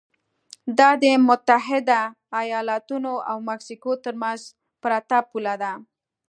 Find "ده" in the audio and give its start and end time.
5.63-5.71